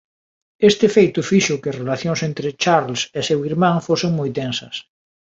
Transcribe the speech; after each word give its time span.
Este 0.69 0.87
feito 0.95 1.27
fixo 1.29 1.59
que 1.61 1.69
as 1.71 1.79
relacións 1.83 2.19
entre 2.29 2.55
Charles 2.63 3.01
e 3.17 3.19
seu 3.29 3.39
irmán 3.49 3.75
fosen 3.87 4.11
moi 4.19 4.29
tensas. 4.39 4.75